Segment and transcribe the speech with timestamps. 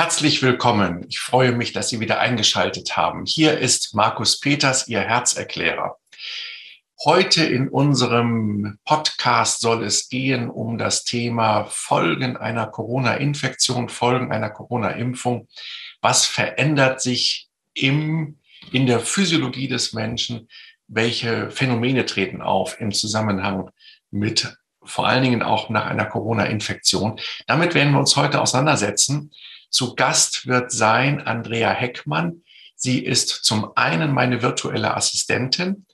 [0.00, 1.04] Herzlich willkommen.
[1.08, 3.24] Ich freue mich, dass Sie wieder eingeschaltet haben.
[3.26, 5.96] Hier ist Markus Peters, Ihr Herzerklärer.
[7.04, 14.50] Heute in unserem Podcast soll es gehen um das Thema Folgen einer Corona-Infektion, Folgen einer
[14.50, 15.48] Corona-Impfung.
[16.00, 18.38] Was verändert sich im,
[18.70, 20.48] in der Physiologie des Menschen?
[20.86, 23.72] Welche Phänomene treten auf im Zusammenhang
[24.12, 27.18] mit vor allen Dingen auch nach einer Corona-Infektion?
[27.48, 29.32] Damit werden wir uns heute auseinandersetzen.
[29.70, 32.42] Zu Gast wird sein Andrea Heckmann.
[32.74, 35.86] Sie ist zum einen meine virtuelle Assistentin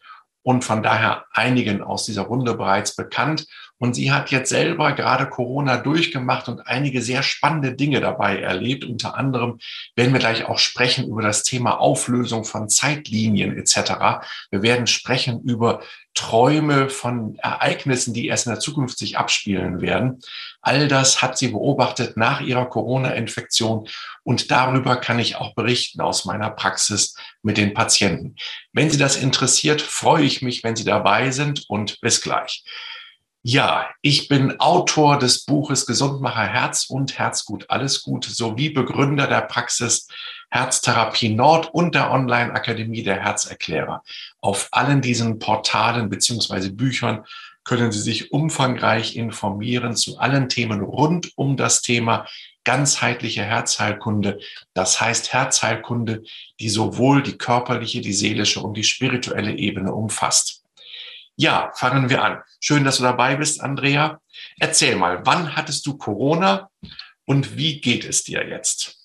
[0.43, 3.47] und von daher einigen aus dieser Runde bereits bekannt.
[3.79, 8.85] Und sie hat jetzt selber gerade Corona durchgemacht und einige sehr spannende Dinge dabei erlebt.
[8.85, 9.59] Unter anderem
[9.97, 14.25] werden wir gleich auch sprechen über das Thema Auflösung von Zeitlinien etc.
[14.51, 15.83] Wir werden sprechen über
[16.15, 20.21] Träume von Ereignissen, die erst in der Zukunft sich abspielen werden.
[20.63, 23.89] All das hat sie beobachtet nach ihrer Corona-Infektion
[24.23, 28.37] und darüber kann ich auch berichten aus meiner Praxis mit den Patienten.
[28.73, 32.65] Wenn Sie das interessiert, freue ich mich, wenn Sie dabei sind und bis gleich.
[33.47, 39.43] Ja, ich bin Autor des Buches Gesundmacher Herz und Herzgut alles gut sowie Begründer der
[39.43, 40.09] Praxis
[40.49, 44.03] Herztherapie Nord und der Online-Akademie der Herzerklärer.
[44.41, 47.27] Auf allen diesen Portalen beziehungsweise Büchern
[47.65, 52.27] können Sie sich umfangreich informieren zu allen Themen rund um das Thema
[52.65, 54.41] ganzheitliche Herzheilkunde.
[54.73, 56.23] Das heißt Herzheilkunde,
[56.61, 60.64] die sowohl die körperliche, die seelische und die spirituelle Ebene umfasst.
[61.37, 62.43] Ja, fangen wir an.
[62.61, 64.21] Schön, dass du dabei bist, Andrea.
[64.61, 66.71] Erzähl mal, wann hattest du Corona
[67.25, 68.97] und wie geht es dir jetzt?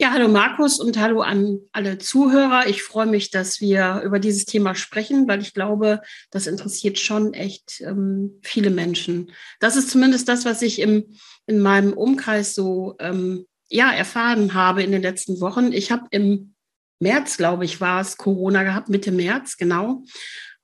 [0.00, 2.68] Ja, hallo Markus und hallo an alle Zuhörer.
[2.68, 7.34] Ich freue mich, dass wir über dieses Thema sprechen, weil ich glaube, das interessiert schon
[7.34, 9.32] echt ähm, viele Menschen.
[9.58, 14.82] Das ist zumindest das, was ich im, in meinem Umkreis so ähm, ja, erfahren habe
[14.82, 15.72] in den letzten Wochen.
[15.72, 16.54] Ich habe im
[17.00, 20.04] März, glaube ich, war es Corona gehabt, Mitte März, genau.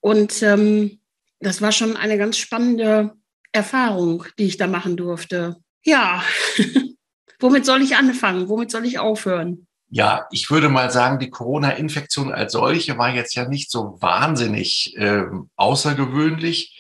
[0.05, 1.01] Und ähm,
[1.41, 3.15] das war schon eine ganz spannende
[3.53, 5.57] Erfahrung, die ich da machen durfte.
[5.83, 6.23] Ja,
[7.41, 8.51] womit soll ich anfangen?
[8.51, 9.67] Womit soll ich aufhören?
[9.89, 14.95] Ja, ich würde mal sagen, die Corona-Infektion als solche war jetzt ja nicht so wahnsinnig
[14.99, 15.23] äh,
[15.57, 16.79] außergewöhnlich.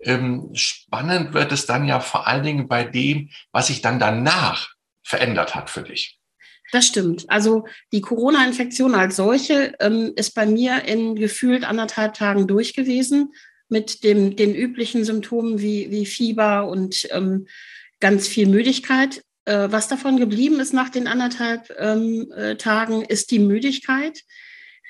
[0.00, 4.70] Ähm, spannend wird es dann ja vor allen Dingen bei dem, was sich dann danach
[5.04, 6.18] verändert hat für dich.
[6.72, 7.24] Das stimmt.
[7.28, 13.32] Also die Corona-Infektion als solche ähm, ist bei mir in gefühlt anderthalb Tagen durch gewesen
[13.68, 17.46] mit dem, den üblichen Symptomen wie, wie Fieber und ähm,
[18.00, 19.22] ganz viel Müdigkeit.
[19.44, 24.22] Äh, was davon geblieben ist nach den anderthalb ähm, äh, Tagen, ist die Müdigkeit,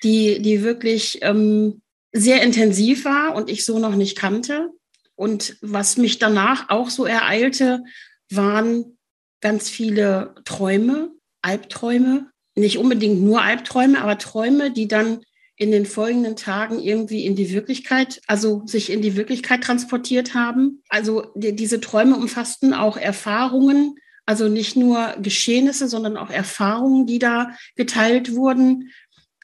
[0.02, 1.82] die, die wirklich ähm,
[2.12, 4.70] sehr intensiv war und ich so noch nicht kannte.
[5.14, 7.82] Und was mich danach auch so ereilte,
[8.30, 8.98] waren
[9.40, 11.15] ganz viele Träume,
[11.46, 15.20] Albträume, nicht unbedingt nur Albträume, aber Träume, die dann
[15.56, 20.82] in den folgenden Tagen irgendwie in die Wirklichkeit, also sich in die Wirklichkeit transportiert haben.
[20.88, 23.96] Also die, diese Träume umfassten auch Erfahrungen,
[24.26, 28.90] also nicht nur Geschehnisse, sondern auch Erfahrungen, die da geteilt wurden.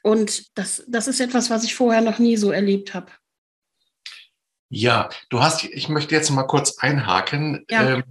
[0.03, 3.11] Und das, das ist etwas, was ich vorher noch nie so erlebt habe.
[4.69, 7.65] Ja, du hast, ich möchte jetzt mal kurz einhaken.
[7.71, 7.91] Ja.
[7.91, 8.03] Ähm, äh,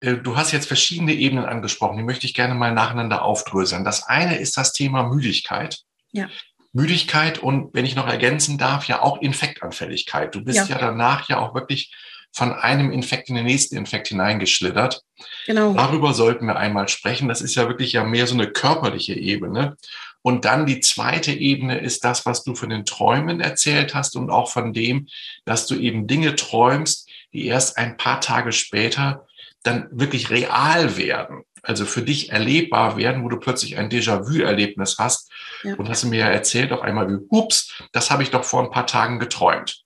[0.00, 3.84] du hast jetzt verschiedene Ebenen angesprochen, die möchte ich gerne mal nacheinander aufdröseln.
[3.84, 5.80] Das eine ist das Thema Müdigkeit.
[6.12, 6.28] Ja.
[6.72, 10.34] Müdigkeit und, wenn ich noch ergänzen darf, ja auch Infektanfälligkeit.
[10.34, 11.94] Du bist ja, ja danach ja auch wirklich
[12.32, 15.02] von einem Infekt in den nächsten Infekt hineingeschlittert.
[15.46, 15.72] Genau.
[15.74, 17.28] Darüber sollten wir einmal sprechen.
[17.28, 19.76] Das ist ja wirklich ja mehr so eine körperliche Ebene.
[20.20, 24.30] Und dann die zweite Ebene ist das, was du von den Träumen erzählt hast und
[24.30, 25.08] auch von dem,
[25.44, 29.26] dass du eben Dinge träumst, die erst ein paar Tage später
[29.62, 35.30] dann wirklich real werden, also für dich erlebbar werden, wo du plötzlich ein Déjà-vu-Erlebnis hast.
[35.62, 35.74] Ja.
[35.74, 38.62] Und hast du mir ja erzählt auch einmal, wie, ups, das habe ich doch vor
[38.62, 39.82] ein paar Tagen geträumt.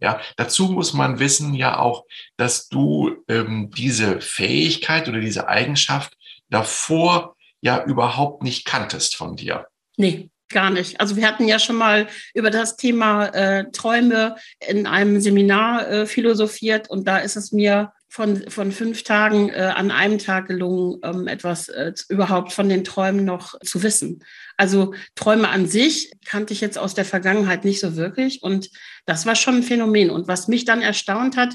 [0.00, 2.06] Ja, dazu muss man wissen ja auch,
[2.38, 6.16] dass du ähm, diese Fähigkeit oder diese Eigenschaft
[6.48, 9.66] davor ja überhaupt nicht kanntest von dir.
[9.98, 11.00] Nee, gar nicht.
[11.00, 16.06] Also wir hatten ja schon mal über das Thema äh, Träume in einem Seminar äh,
[16.06, 20.98] philosophiert und da ist es mir von, von fünf Tagen äh, an einem Tag gelungen,
[21.04, 24.24] ähm, etwas äh, überhaupt von den Träumen noch zu wissen.
[24.56, 28.68] Also Träume an sich kannte ich jetzt aus der Vergangenheit nicht so wirklich und
[29.06, 30.10] das war schon ein Phänomen.
[30.10, 31.54] Und was mich dann erstaunt hat,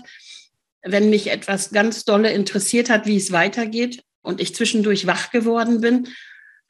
[0.81, 5.81] wenn mich etwas ganz dolle interessiert hat, wie es weitergeht und ich zwischendurch wach geworden
[5.81, 6.07] bin,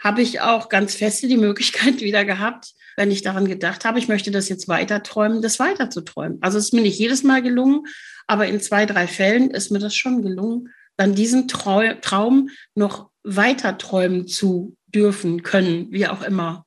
[0.03, 4.07] habe ich auch ganz feste die Möglichkeit wieder gehabt, wenn ich daran gedacht habe, ich
[4.07, 6.37] möchte das jetzt weiter träumen, das weiter zu träumen.
[6.41, 7.83] Also es ist mir nicht jedes Mal gelungen,
[8.27, 13.09] aber in zwei, drei Fällen ist mir das schon gelungen, dann diesen Trau Traum noch
[13.23, 16.65] weiter träumen zu dürfen, können, wie auch immer.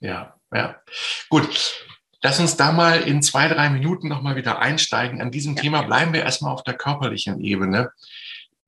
[0.00, 0.80] Ja, ja.
[1.28, 1.84] Gut.
[2.22, 5.20] Lass uns da mal in zwei, drei Minuten nochmal wieder einsteigen.
[5.20, 5.62] An diesem ja.
[5.62, 7.90] Thema bleiben wir erstmal auf der körperlichen Ebene.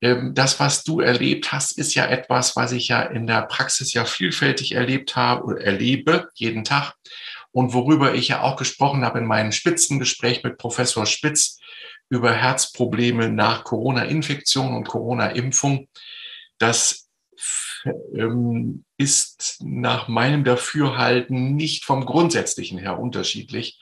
[0.01, 3.93] Ähm, das, was du erlebt hast, ist ja etwas, was ich ja in der Praxis
[3.93, 6.95] ja vielfältig erlebt habe oder erlebe, jeden Tag.
[7.51, 11.59] Und worüber ich ja auch gesprochen habe in meinem Spitzengespräch mit Professor Spitz
[12.09, 15.87] über Herzprobleme nach Corona-Infektion und Corona-Impfung.
[16.57, 17.09] Das
[18.13, 23.79] ähm, ist nach meinem Dafürhalten nicht vom Grundsätzlichen her unterschiedlich.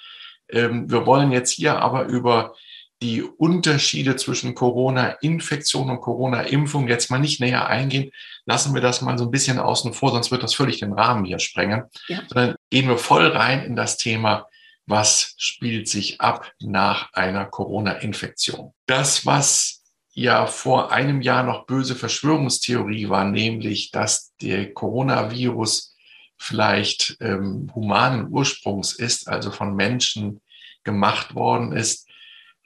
[0.50, 2.56] Ähm, wir wollen jetzt hier aber über
[3.02, 8.12] die Unterschiede zwischen Corona-Infektion und Corona-Impfung jetzt mal nicht näher eingehen.
[8.46, 11.24] Lassen wir das mal so ein bisschen außen vor, sonst wird das völlig den Rahmen
[11.26, 11.84] hier sprengen.
[12.08, 12.22] Ja.
[12.28, 14.48] Sondern gehen wir voll rein in das Thema,
[14.88, 18.74] was spielt sich ab nach einer Corona-Infektion.
[18.88, 19.84] Das, was
[20.14, 25.96] ja vor einem Jahr noch böse Verschwörungstheorie war, nämlich, dass der Coronavirus
[26.38, 30.42] vielleicht ähm, humanen Ursprungs ist, also von Menschen
[30.84, 32.07] gemacht worden ist,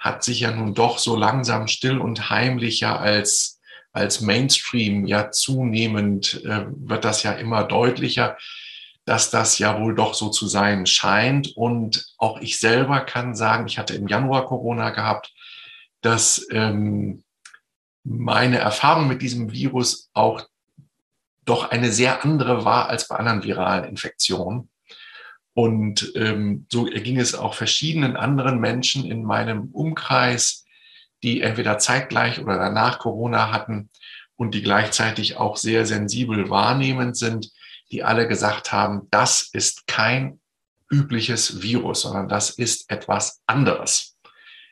[0.02, 3.62] hat sich ja nun doch so langsam still und heimlich ja als,
[3.94, 8.36] als Mainstream ja zunehmend, äh, wird das ja immer deutlicher,
[9.06, 11.56] dass das ja wohl doch so zu sein scheint.
[11.56, 15.34] Und auch ich selber kann sagen, ich hatte im Januar Corona gehabt,
[16.02, 17.24] dass ähm,
[18.04, 20.42] meine Erfahrung mit diesem Virus auch
[21.46, 24.71] doch eine sehr andere war als bei anderen viralen Infektionen.
[25.54, 30.66] Und ähm, so ging es auch verschiedenen anderen Menschen in meinem Umkreis,
[31.24, 33.90] die entweder zeitgleich oder danach Corona hatten
[34.36, 37.52] und die gleichzeitig auch sehr sensibel wahrnehmend sind,
[37.92, 40.40] die alle gesagt haben, das ist kein
[40.90, 44.12] übliches Virus, sondern das ist etwas anderes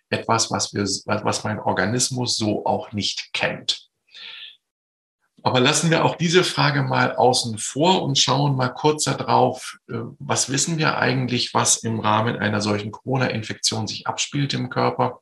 [0.10, 0.84] etwas, was, wir,
[1.24, 3.89] was mein Organismus so auch nicht kennt.
[5.44, 9.96] Aber lassen wir auch diese Frage mal außen vor und schauen mal kurz darauf, äh,
[10.20, 15.22] was wissen wir eigentlich, was im Rahmen einer solchen Corona-Infektion sich abspielt im Körper.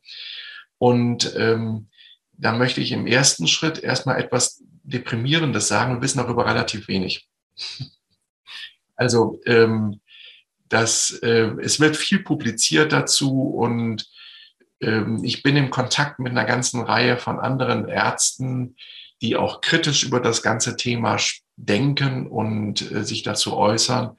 [0.78, 1.90] Und ähm,
[2.34, 5.96] da möchte ich im ersten Schritt erstmal etwas Deprimierendes sagen.
[5.96, 7.28] Wir wissen darüber relativ wenig.
[9.00, 10.02] Also ähm,
[10.70, 14.10] das, äh, es wird viel publiziert dazu und
[14.82, 18.76] ähm, ich bin in Kontakt mit einer ganzen Reihe von anderen Ärzten,
[19.22, 21.18] die auch kritisch über das ganze Thema
[21.56, 24.18] denken und äh, sich dazu äußern.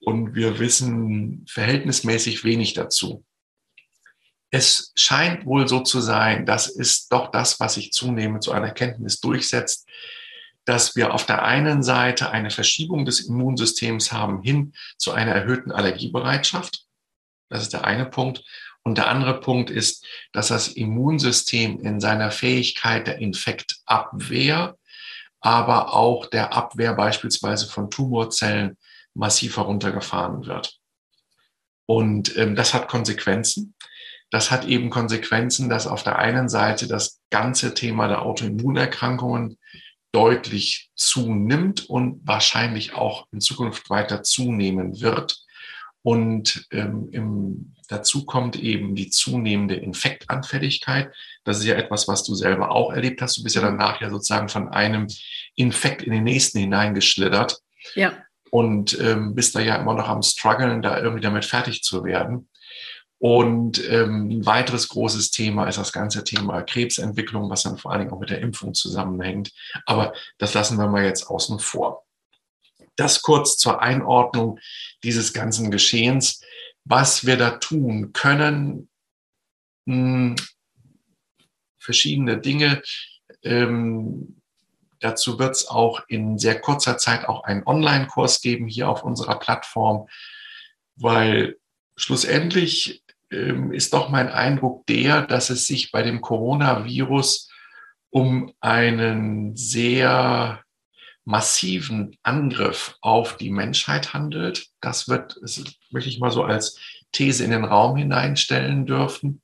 [0.00, 3.24] Und wir wissen verhältnismäßig wenig dazu.
[4.50, 8.70] Es scheint wohl so zu sein, das ist doch das, was sich zunehmend zu einer
[8.70, 9.88] Kenntnis durchsetzt,
[10.64, 15.72] dass wir auf der einen Seite eine Verschiebung des Immunsystems haben hin zu einer erhöhten
[15.72, 16.84] Allergiebereitschaft.
[17.48, 18.44] Das ist der eine Punkt.
[18.84, 24.76] Und der andere Punkt ist, dass das Immunsystem in seiner Fähigkeit der Infektabwehr,
[25.40, 28.76] aber auch der Abwehr beispielsweise von Tumorzellen
[29.14, 30.78] massiv heruntergefahren wird.
[31.86, 33.74] Und ähm, das hat Konsequenzen.
[34.30, 39.58] Das hat eben Konsequenzen, dass auf der einen Seite das ganze Thema der Autoimmunerkrankungen
[40.12, 45.42] deutlich zunimmt und wahrscheinlich auch in Zukunft weiter zunehmen wird.
[46.02, 51.12] Und ähm, im Dazu kommt eben die zunehmende Infektanfälligkeit.
[51.44, 53.36] Das ist ja etwas, was du selber auch erlebt hast.
[53.36, 55.06] Du bist ja danach ja sozusagen von einem
[55.54, 57.60] Infekt in den nächsten hineingeschlittert.
[57.94, 58.12] Ja.
[58.50, 62.48] Und ähm, bist da ja immer noch am struggeln, da irgendwie damit fertig zu werden.
[63.18, 68.00] Und ähm, ein weiteres großes Thema ist das ganze Thema Krebsentwicklung, was dann vor allen
[68.00, 69.50] Dingen auch mit der Impfung zusammenhängt.
[69.86, 72.04] Aber das lassen wir mal jetzt außen vor.
[72.96, 74.58] Das kurz zur Einordnung
[75.02, 76.42] dieses ganzen Geschehens
[76.84, 78.88] was wir da tun können.
[79.86, 80.36] Hm,
[81.78, 82.82] verschiedene Dinge.
[83.42, 84.40] Ähm,
[85.00, 89.38] dazu wird es auch in sehr kurzer Zeit auch einen Online-Kurs geben hier auf unserer
[89.38, 90.08] Plattform,
[90.96, 91.58] weil
[91.96, 97.50] schlussendlich ähm, ist doch mein Eindruck der, dass es sich bei dem Coronavirus
[98.10, 100.63] um einen sehr
[101.24, 104.66] massiven Angriff auf die Menschheit handelt.
[104.80, 106.78] Das wird, das möchte ich mal so als
[107.12, 109.42] These in den Raum hineinstellen dürfen.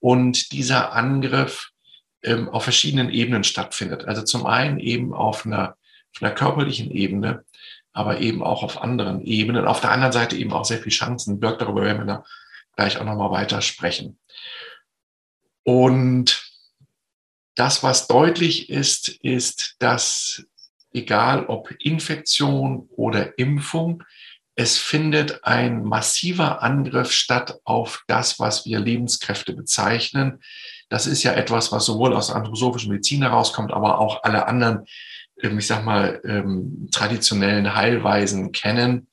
[0.00, 1.70] Und dieser Angriff
[2.22, 4.04] ähm, auf verschiedenen Ebenen stattfindet.
[4.04, 5.76] Also zum einen eben auf einer,
[6.14, 7.44] auf einer körperlichen Ebene,
[7.92, 9.66] aber eben auch auf anderen Ebenen.
[9.66, 11.62] Auf der anderen Seite eben auch sehr viel Chancen birgt.
[11.62, 12.24] Darüber werden wir
[12.76, 14.18] gleich auch nochmal weiter sprechen.
[15.64, 16.52] Und
[17.54, 20.46] das, was deutlich ist, ist, dass
[20.98, 24.02] egal ob Infektion oder Impfung,
[24.54, 30.40] es findet ein massiver Angriff statt auf das, was wir Lebenskräfte bezeichnen.
[30.88, 34.84] Das ist ja etwas, was sowohl aus der anthroposophischen Medizin herauskommt, aber auch alle anderen
[35.42, 39.08] ähm, ich sag mal, ähm, traditionellen Heilweisen kennen.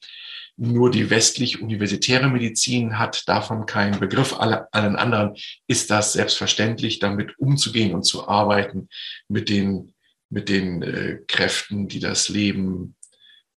[0.57, 4.33] Nur die westlich-universitäre Medizin hat davon keinen Begriff.
[4.39, 5.35] Alle, allen anderen
[5.67, 8.87] ist das selbstverständlich, damit umzugehen und zu arbeiten
[9.27, 9.93] mit den,
[10.29, 12.95] mit den äh, Kräften, die das Leben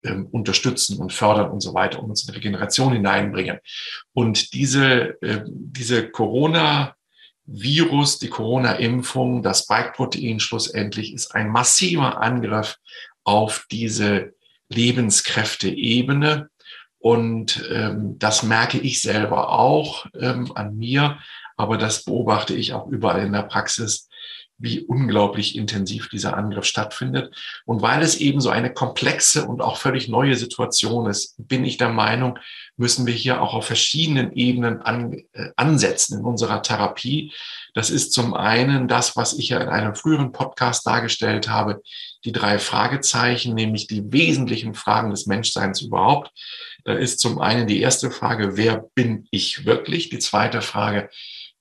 [0.04, 3.60] ähm, unterstützen und fördern und so weiter und uns in Regeneration hineinbringen.
[4.14, 6.96] Und diese, äh, diese Corona-
[7.46, 12.78] Virus, die Corona-Impfung, das Spike-Protein schlussendlich ist ein massiver Angriff
[13.24, 14.34] auf diese
[14.70, 16.50] Lebenskräfte-Ebene.
[16.98, 21.20] Und ähm, das merke ich selber auch ähm, an mir,
[21.56, 24.10] aber das beobachte ich auch überall in der Praxis,
[24.58, 27.36] wie unglaublich intensiv dieser Angriff stattfindet.
[27.66, 31.78] Und weil es eben so eine komplexe und auch völlig neue Situation ist, bin ich
[31.78, 32.40] der Meinung,
[32.78, 37.34] müssen wir hier auch auf verschiedenen Ebenen an, äh, ansetzen in unserer Therapie.
[37.74, 41.82] Das ist zum einen das, was ich ja in einem früheren Podcast dargestellt habe,
[42.24, 46.32] die drei Fragezeichen, nämlich die wesentlichen Fragen des Menschseins überhaupt.
[46.86, 50.10] Da ist zum einen die erste Frage, wer bin ich wirklich?
[50.10, 51.10] Die zweite Frage,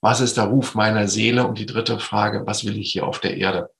[0.05, 1.47] was ist der Ruf meiner Seele?
[1.47, 3.71] Und die dritte Frage, was will ich hier auf der Erde?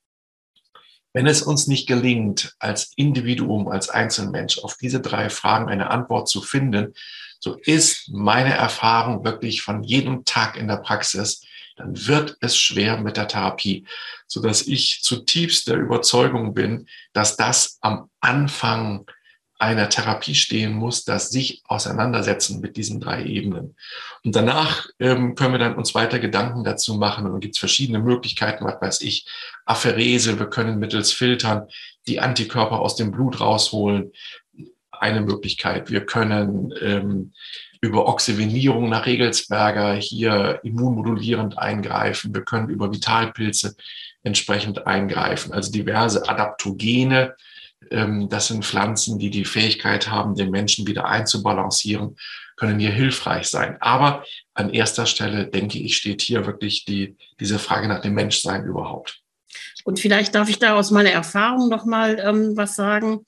[1.13, 6.31] Wenn es uns nicht gelingt, als Individuum, als Einzelmensch auf diese drei Fragen eine Antwort
[6.31, 6.95] zu finden,
[7.41, 11.45] so ist meine Erfahrung wirklich von jedem Tag in der Praxis,
[11.77, 13.87] dann wird es schwer mit der Therapie,
[14.27, 19.05] so dass ich zutiefst der Überzeugung bin, dass das am Anfang
[19.59, 23.77] einer Therapie stehen muss, das sich auseinandersetzen mit diesen drei Ebenen.
[24.25, 27.25] Und danach ähm, können wir dann uns weiter Gedanken dazu machen.
[27.25, 29.29] Und dann gibt es verschiedene Möglichkeiten, was weiß ich,
[29.65, 31.69] Apherese, wir können mittels Filtern
[32.07, 34.13] die Antikörper aus dem Blut rausholen.
[34.91, 35.91] Eine Möglichkeit.
[35.91, 37.33] Wir können ähm,
[37.81, 42.35] über Oxygenierung nach Regelsberger hier immunmodulierend eingreifen.
[42.35, 43.77] Wir können über Vitalpilze
[44.23, 45.53] entsprechend eingreifen.
[45.53, 47.35] Also diverse Adaptogene,
[47.91, 52.17] das sind Pflanzen, die die Fähigkeit haben, den Menschen wieder einzubalancieren,
[52.57, 53.77] können hier hilfreich sein.
[53.81, 54.25] Aber
[54.55, 59.21] an erster Stelle, denke ich, steht hier wirklich die, diese Frage nach dem Menschsein überhaupt.
[59.85, 63.27] Und vielleicht darf ich da aus meiner Erfahrung noch mal ähm, was sagen.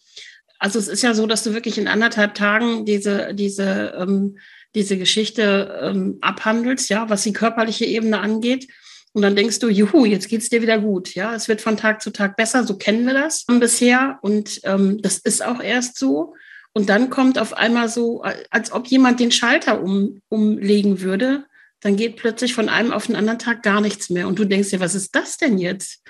[0.59, 4.39] Also es ist ja so, dass du wirklich in anderthalb Tagen diese, diese, ähm,
[4.75, 8.69] diese Geschichte ähm, abhandelst, ja, was die körperliche Ebene angeht.
[9.17, 11.15] Und dann denkst du, juhu, jetzt geht's dir wieder gut.
[11.15, 12.65] Ja, es wird von Tag zu Tag besser.
[12.65, 14.19] So kennen wir das bisher.
[14.21, 16.35] Und ähm, das ist auch erst so.
[16.75, 21.47] Und dann kommt auf einmal so, als ob jemand den Schalter um, umlegen würde.
[21.81, 24.29] Dann geht plötzlich von einem auf den anderen Tag gar nichts mehr.
[24.29, 26.03] Und du denkst dir, was ist das denn jetzt?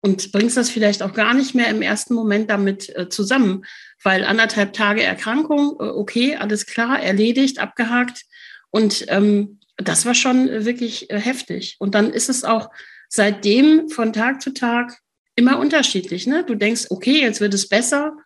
[0.00, 3.64] Und bringst das vielleicht auch gar nicht mehr im ersten Moment damit äh, zusammen,
[4.02, 8.24] weil anderthalb Tage Erkrankung, äh, okay, alles klar, erledigt, abgehakt.
[8.72, 11.76] Und ähm, das war schon äh, wirklich äh, heftig.
[11.78, 12.70] Und dann ist es auch
[13.08, 14.98] seitdem von Tag zu Tag
[15.34, 16.26] immer unterschiedlich.
[16.26, 16.44] Ne?
[16.44, 18.16] Du denkst, okay, jetzt wird es besser.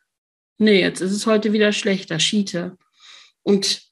[0.59, 2.77] Nee, jetzt ist es heute wieder schlechter, Schiete.
[3.43, 3.83] Und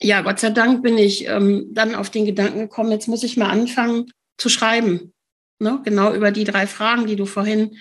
[0.00, 3.36] ja, Gott sei Dank bin ich ähm, dann auf den Gedanken gekommen, jetzt muss ich
[3.36, 5.12] mal anfangen zu schreiben.
[5.58, 5.80] Ne?
[5.84, 7.76] Genau über die drei Fragen, die du vorhin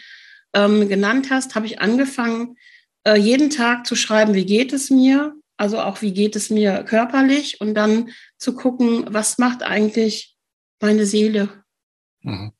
[0.54, 2.58] ähm, genannt hast, habe ich angefangen,
[3.06, 6.84] äh, jeden Tag zu schreiben, wie geht es mir, also auch, wie geht es mir
[6.84, 10.38] körperlich und dann zu gucken, was macht eigentlich
[10.80, 11.66] meine Seele.
[12.22, 12.54] Mhm.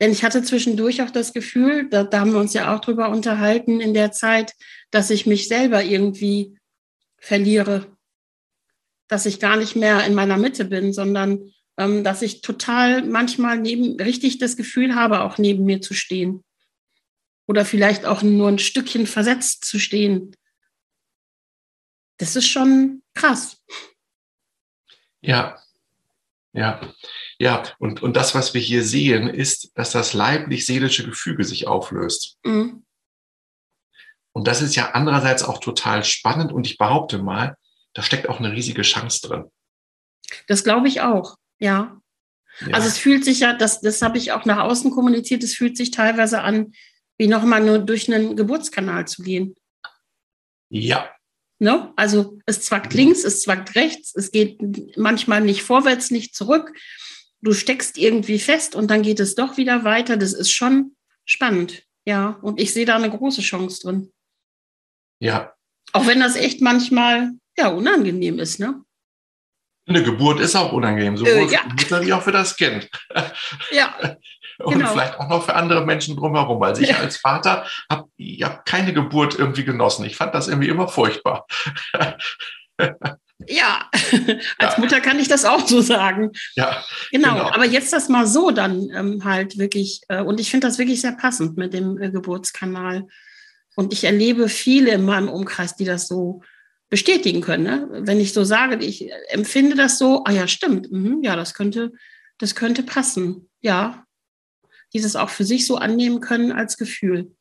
[0.00, 3.10] Denn ich hatte zwischendurch auch das Gefühl, da, da haben wir uns ja auch drüber
[3.10, 4.54] unterhalten in der Zeit,
[4.90, 6.58] dass ich mich selber irgendwie
[7.18, 7.96] verliere,
[9.06, 13.58] dass ich gar nicht mehr in meiner Mitte bin, sondern ähm, dass ich total manchmal
[13.58, 16.42] neben richtig das Gefühl habe, auch neben mir zu stehen
[17.46, 20.34] oder vielleicht auch nur ein Stückchen versetzt zu stehen
[22.20, 23.56] das ist schon krass.
[25.22, 25.58] Ja,
[26.52, 26.80] ja,
[27.38, 27.62] ja.
[27.78, 32.38] Und, und das, was wir hier sehen, ist, dass das leiblich-seelische Gefüge sich auflöst.
[32.44, 32.84] Mhm.
[34.32, 37.56] Und das ist ja andererseits auch total spannend und ich behaupte mal,
[37.94, 39.44] da steckt auch eine riesige Chance drin.
[40.46, 42.00] Das glaube ich auch, ja.
[42.60, 42.74] ja.
[42.74, 45.76] Also es fühlt sich ja, das, das habe ich auch nach außen kommuniziert, es fühlt
[45.76, 46.72] sich teilweise an,
[47.18, 49.56] wie nochmal nur durch einen Geburtskanal zu gehen.
[50.68, 51.10] Ja,
[51.62, 51.92] Ne?
[51.94, 56.72] Also es zwackt links, es zwackt rechts, es geht manchmal nicht vorwärts, nicht zurück.
[57.42, 60.16] Du steckst irgendwie fest und dann geht es doch wieder weiter.
[60.16, 62.38] Das ist schon spannend, ja.
[62.40, 64.12] Und ich sehe da eine große Chance drin.
[65.20, 65.54] Ja.
[65.92, 68.82] Auch wenn das echt manchmal ja unangenehm ist, ne?
[69.86, 71.60] Eine Geburt ist auch unangenehm, sowohl äh, ja.
[71.60, 72.88] für die Mutter wie auch für das Kind.
[73.70, 74.16] Ja.
[74.62, 74.90] und genau.
[74.92, 76.62] vielleicht auch noch für andere Menschen drumherum.
[76.62, 76.98] Also ich ja.
[76.98, 80.04] als Vater habe hab keine Geburt irgendwie genossen.
[80.04, 81.46] Ich fand das irgendwie immer furchtbar.
[83.46, 83.88] Ja,
[84.58, 84.78] als ja.
[84.78, 86.32] Mutter kann ich das auch so sagen.
[86.56, 86.84] Ja.
[87.10, 87.34] Genau.
[87.34, 87.50] genau.
[87.50, 91.00] Aber jetzt das mal so dann ähm, halt wirklich, äh, und ich finde das wirklich
[91.00, 93.06] sehr passend mit dem äh, Geburtskanal.
[93.76, 96.42] Und ich erlebe viele in meinem Umkreis, die das so
[96.90, 97.64] bestätigen können.
[97.64, 97.88] Ne?
[97.90, 101.92] Wenn ich so sage, ich empfinde das so, ah ja, stimmt, mhm, ja, das könnte,
[102.38, 103.48] das könnte passen.
[103.60, 104.04] Ja.
[104.92, 107.32] Die das auch für sich so annehmen können als Gefühl.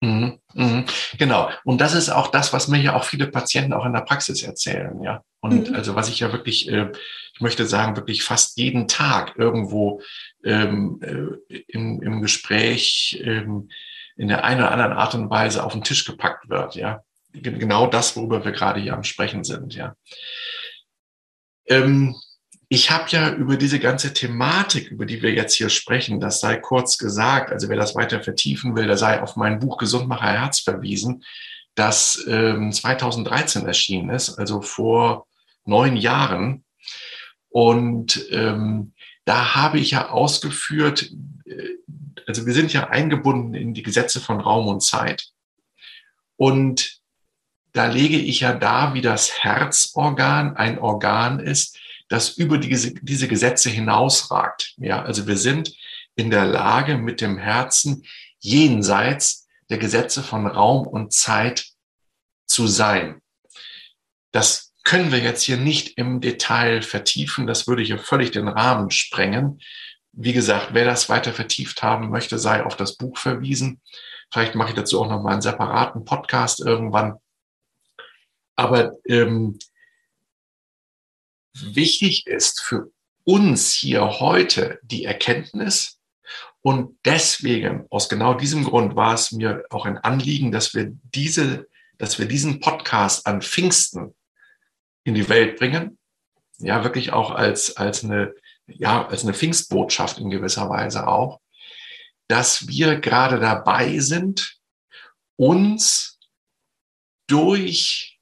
[0.00, 0.84] Mhm, mhm,
[1.18, 1.50] genau.
[1.64, 4.42] Und das ist auch das, was mir ja auch viele Patienten auch in der Praxis
[4.42, 5.22] erzählen, ja.
[5.40, 5.74] Und mhm.
[5.74, 6.92] also was ich ja wirklich, äh,
[7.34, 10.00] ich möchte sagen, wirklich fast jeden Tag irgendwo
[10.44, 13.70] ähm, äh, im, im Gespräch ähm,
[14.16, 17.02] in der einen oder anderen Art und Weise auf den Tisch gepackt wird, ja.
[17.32, 19.94] Genau das, worüber wir gerade hier am Sprechen sind, ja.
[21.66, 22.14] Ähm,
[22.70, 26.56] ich habe ja über diese ganze Thematik, über die wir jetzt hier sprechen, das sei
[26.56, 30.60] kurz gesagt, also wer das weiter vertiefen will, der sei auf mein Buch Gesundmacher Herz
[30.60, 31.24] verwiesen,
[31.74, 35.26] das ähm, 2013 erschienen ist, also vor
[35.64, 36.64] neun Jahren.
[37.48, 38.92] Und ähm,
[39.24, 41.10] da habe ich ja ausgeführt,
[41.46, 41.76] äh,
[42.26, 45.28] also wir sind ja eingebunden in die Gesetze von Raum und Zeit.
[46.36, 46.98] Und
[47.72, 53.28] da lege ich ja da, wie das Herzorgan ein Organ ist, das über diese, diese
[53.28, 54.74] Gesetze hinausragt.
[54.78, 55.72] Ja, also wir sind
[56.16, 58.04] in der Lage, mit dem Herzen
[58.40, 61.66] jenseits der Gesetze von Raum und Zeit
[62.46, 63.20] zu sein.
[64.32, 67.46] Das können wir jetzt hier nicht im Detail vertiefen.
[67.46, 69.60] Das würde hier völlig den Rahmen sprengen.
[70.12, 73.82] Wie gesagt, wer das weiter vertieft haben möchte, sei auf das Buch verwiesen.
[74.32, 77.18] Vielleicht mache ich dazu auch noch mal einen separaten Podcast irgendwann.
[78.56, 79.58] Aber ähm,
[81.54, 82.90] wichtig ist für
[83.24, 86.00] uns hier heute die Erkenntnis.
[86.62, 91.66] Und deswegen, aus genau diesem Grund war es mir auch ein Anliegen, dass wir diese,
[91.98, 94.14] dass wir diesen Podcast an Pfingsten
[95.04, 95.98] in die Welt bringen.
[96.58, 98.34] Ja, wirklich auch als, als eine,
[98.66, 101.40] ja, als eine Pfingstbotschaft in gewisser Weise auch,
[102.28, 104.58] dass wir gerade dabei sind,
[105.36, 106.18] uns
[107.26, 108.18] durch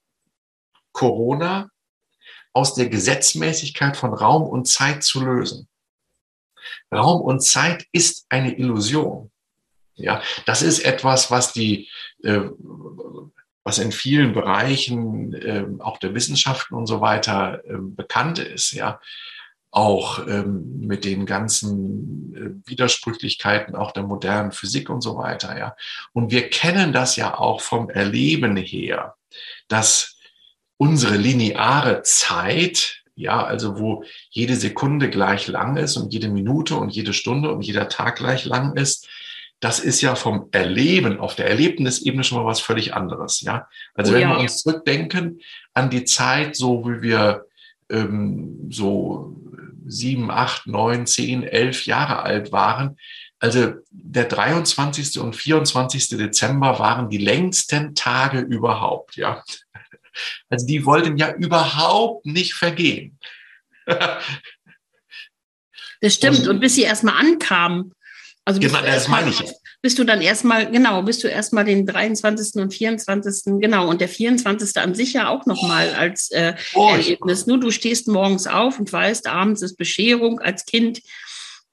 [0.92, 1.70] Corona
[2.56, 5.68] aus der Gesetzmäßigkeit von Raum und Zeit zu lösen.
[6.90, 9.30] Raum und Zeit ist eine Illusion.
[9.94, 11.90] Ja, das ist etwas, was die,
[12.22, 12.40] äh,
[13.62, 18.72] was in vielen Bereichen äh, auch der Wissenschaften und so weiter äh, bekannt ist.
[18.72, 19.00] Ja,
[19.70, 25.58] auch ähm, mit den ganzen äh, Widersprüchlichkeiten auch der modernen Physik und so weiter.
[25.58, 25.76] Ja,
[26.14, 29.14] und wir kennen das ja auch vom Erleben her,
[29.68, 30.15] dass
[30.76, 36.90] unsere lineare Zeit, ja, also wo jede Sekunde gleich lang ist und jede Minute und
[36.90, 39.08] jede Stunde und jeder Tag gleich lang ist,
[39.60, 43.68] das ist ja vom Erleben auf der Erlebnisebene schon mal was völlig anderes, ja.
[43.94, 44.30] Also oh, wenn ja.
[44.30, 45.40] wir uns zurückdenken
[45.72, 47.46] an die Zeit, so wie wir
[47.88, 49.34] ähm, so
[49.86, 52.98] sieben, acht, neun, zehn, elf Jahre alt waren,
[53.38, 55.20] also der 23.
[55.20, 56.08] und 24.
[56.10, 59.42] Dezember waren die längsten Tage überhaupt, ja.
[60.48, 63.18] Also die wollten ja überhaupt nicht vergehen.
[66.02, 66.46] Das stimmt.
[66.46, 67.92] Und, bis sie erstmal ankamen,
[68.44, 69.42] also genau, das meine ich.
[69.82, 72.62] Bist du dann erstmal, genau, bist du erstmal den 23.
[72.62, 73.60] und 24.
[73.60, 74.76] genau, und der 24.
[74.76, 77.46] an sich ja auch nochmal als äh, oh, Erlebnis.
[77.46, 81.02] Nur du stehst morgens auf und weißt, abends ist Bescherung als Kind.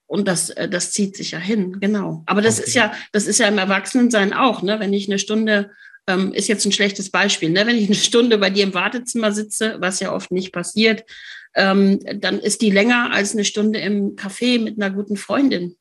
[0.07, 2.23] Und das, äh, das zieht sich ja hin, genau.
[2.25, 2.67] Aber das okay.
[2.67, 4.79] ist ja, das ist ja im Erwachsenensein auch, ne?
[4.79, 5.71] Wenn ich eine Stunde
[6.07, 7.49] ähm, ist jetzt ein schlechtes Beispiel.
[7.49, 7.65] Ne?
[7.65, 11.03] Wenn ich eine Stunde bei dir im Wartezimmer sitze, was ja oft nicht passiert,
[11.55, 15.77] ähm, dann ist die länger als eine Stunde im Café mit einer guten Freundin.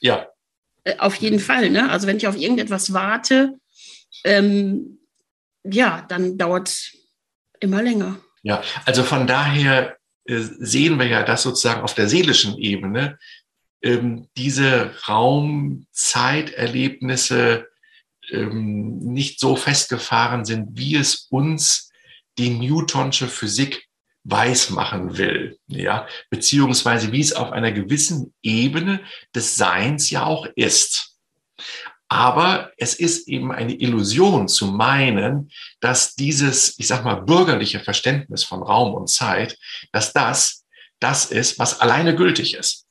[0.00, 0.28] Ja.
[0.84, 1.70] Äh, auf jeden Fall.
[1.70, 1.90] Ne?
[1.90, 3.54] Also wenn ich auf irgendetwas warte,
[4.24, 4.98] ähm,
[5.62, 6.96] ja, dann dauert es
[7.60, 8.18] immer länger.
[8.42, 13.18] Ja, also von daher äh, sehen wir ja das sozusagen auf der seelischen Ebene,
[13.82, 17.68] ähm, diese Raum-Zeiterlebnisse
[18.30, 21.90] ähm, nicht so festgefahren sind, wie es uns
[22.38, 23.88] die Newtonsche Physik
[24.24, 29.00] weismachen will, ja, beziehungsweise wie es auf einer gewissen Ebene
[29.34, 31.14] des Seins ja auch ist.
[32.08, 38.44] Aber es ist eben eine Illusion zu meinen, dass dieses, ich sag mal, bürgerliche Verständnis
[38.44, 39.58] von Raum und Zeit,
[39.92, 40.64] dass das
[41.00, 42.86] das ist, was alleine gültig ist.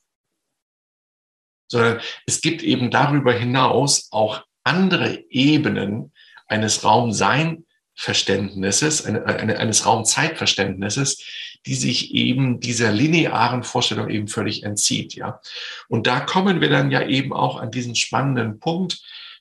[1.68, 6.12] Sondern es gibt eben darüber hinaus auch andere Ebenen
[6.48, 11.22] eines Raumsein-Verständnisses, eine, eine, eines Raumzeitverständnisses,
[11.66, 15.40] die sich eben dieser linearen Vorstellung eben völlig entzieht, ja.
[15.88, 19.00] Und da kommen wir dann ja eben auch an diesen spannenden Punkt,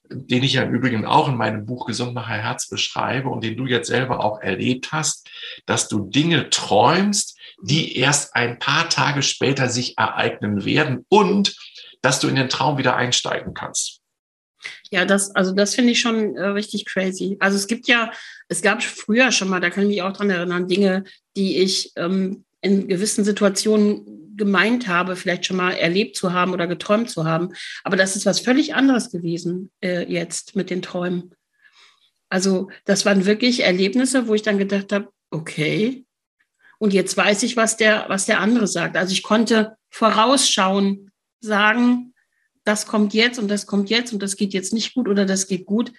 [0.09, 3.65] den ich ja im Übrigen auch in meinem Buch Gesundmacher Herz beschreibe und den du
[3.65, 5.29] jetzt selber auch erlebt hast,
[5.65, 11.55] dass du Dinge träumst, die erst ein paar Tage später sich ereignen werden und
[12.01, 14.02] dass du in den Traum wieder einsteigen kannst.
[14.93, 17.35] Ja, das, also das finde ich schon äh, richtig crazy.
[17.39, 18.11] Also es gibt ja,
[18.47, 21.03] es gab früher schon mal, da kann ich mich auch dran erinnern, Dinge,
[21.35, 26.67] die ich ähm, in gewissen Situationen gemeint habe, vielleicht schon mal erlebt zu haben oder
[26.67, 27.53] geträumt zu haben.
[27.83, 31.33] Aber das ist was völlig anderes gewesen äh, jetzt mit den Träumen.
[32.29, 36.05] Also das waren wirklich Erlebnisse, wo ich dann gedacht habe, okay,
[36.77, 38.95] und jetzt weiß ich, was der, was der andere sagt.
[38.95, 42.12] Also ich konnte vorausschauen, sagen,
[42.63, 45.47] das kommt jetzt und das kommt jetzt und das geht jetzt nicht gut oder das
[45.47, 45.91] geht gut.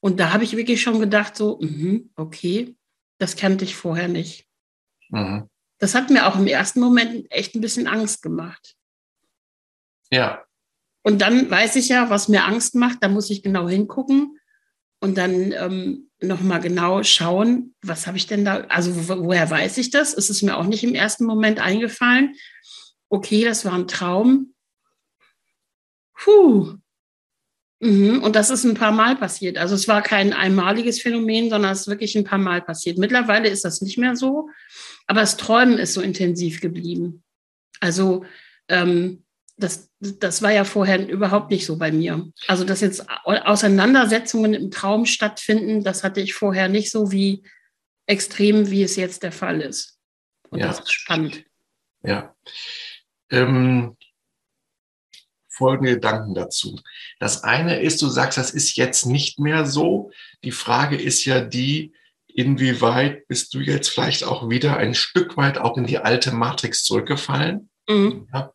[0.00, 2.76] Und da habe ich wirklich schon gedacht, so, mh, okay,
[3.18, 4.46] das kannte ich vorher nicht.
[5.10, 5.48] Mhm.
[5.78, 8.76] Das hat mir auch im ersten Moment echt ein bisschen Angst gemacht.
[10.10, 10.44] Ja.
[11.02, 14.38] Und dann weiß ich ja, was mir Angst macht, da muss ich genau hingucken
[15.00, 19.78] und dann ähm, nochmal genau schauen, was habe ich denn da, also wo, woher weiß
[19.78, 20.12] ich das?
[20.12, 22.34] Es ist mir auch nicht im ersten Moment eingefallen.
[23.08, 24.54] Okay, das war ein Traum.
[26.20, 26.74] Puh.
[27.80, 28.22] Mhm.
[28.22, 29.56] Und das ist ein paar Mal passiert.
[29.56, 32.98] Also es war kein einmaliges Phänomen, sondern es ist wirklich ein paar Mal passiert.
[32.98, 34.50] Mittlerweile ist das nicht mehr so,
[35.06, 37.22] aber das Träumen ist so intensiv geblieben.
[37.80, 38.24] Also
[38.68, 39.24] ähm,
[39.56, 42.30] das, das war ja vorher überhaupt nicht so bei mir.
[42.46, 47.42] Also dass jetzt Auseinandersetzungen im Traum stattfinden, das hatte ich vorher nicht so wie
[48.06, 49.98] extrem, wie es jetzt der Fall ist.
[50.50, 50.66] Und ja.
[50.66, 51.44] das ist spannend.
[52.02, 52.34] Ja.
[53.30, 53.96] Ähm,
[55.60, 56.80] folgende Gedanken dazu.
[57.18, 60.10] Das eine ist, du sagst, das ist jetzt nicht mehr so.
[60.42, 61.92] Die Frage ist ja die,
[62.26, 66.82] inwieweit bist du jetzt vielleicht auch wieder ein Stück weit auch in die alte Matrix
[66.84, 67.68] zurückgefallen?
[67.86, 68.26] Mhm.
[68.32, 68.52] Ja.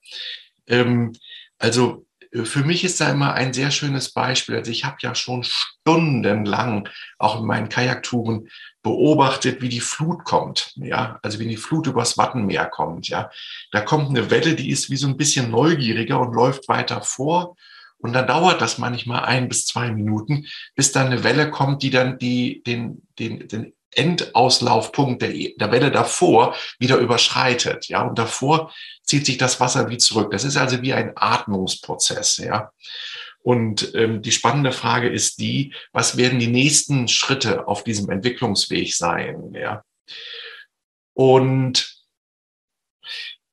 [0.68, 1.14] Ähm,
[1.60, 4.56] also äh, für mich ist da immer ein sehr schönes Beispiel.
[4.56, 6.90] Also ich habe ja schon stundenlang
[7.20, 8.50] auch in meinen Kajaktouren
[8.86, 13.32] beobachtet, wie die Flut kommt, ja, also wie die Flut übers Wattenmeer kommt, ja.
[13.72, 17.56] Da kommt eine Welle, die ist wie so ein bisschen neugieriger und läuft weiter vor.
[17.98, 20.46] Und dann dauert das manchmal ein bis zwei Minuten,
[20.76, 25.90] bis dann eine Welle kommt, die dann die, den, den, den Endauslaufpunkt der, der Welle
[25.90, 28.04] davor wieder überschreitet, ja.
[28.04, 28.72] Und davor
[29.02, 30.30] zieht sich das Wasser wie zurück.
[30.30, 32.72] Das ist also wie ein Atmungsprozess, ja.
[33.46, 38.92] Und ähm, die spannende Frage ist die, was werden die nächsten Schritte auf diesem Entwicklungsweg
[38.92, 39.54] sein?
[39.54, 39.84] Ja.
[41.14, 41.96] Und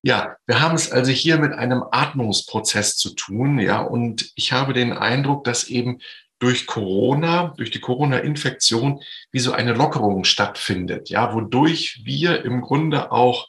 [0.02, 4.72] ja, wir haben es also hier mit einem Atmungsprozess zu tun, ja, und ich habe
[4.72, 5.98] den Eindruck, dass eben
[6.38, 13.12] durch Corona, durch die Corona-Infektion, wie so eine Lockerung stattfindet, ja, wodurch wir im Grunde
[13.12, 13.48] auch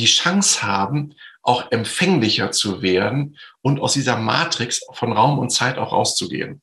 [0.00, 1.14] die Chance haben,
[1.46, 6.60] auch empfänglicher zu werden und aus dieser Matrix von Raum und Zeit auch rauszugehen.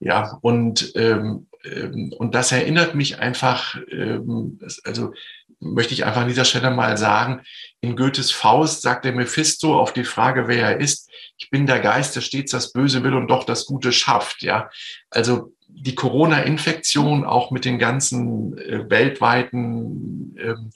[0.00, 5.12] Ja, und, ähm, ähm, und das erinnert mich einfach, ähm, also
[5.60, 7.42] möchte ich einfach an dieser Stelle mal sagen,
[7.80, 11.80] in Goethes Faust sagt der Mephisto auf die Frage, wer er ist, ich bin der
[11.80, 14.42] Geist, der stets das Böse will und doch das Gute schafft.
[14.42, 14.70] Ja,
[15.08, 20.70] also die Corona-Infektion auch mit den ganzen äh, weltweiten ähm,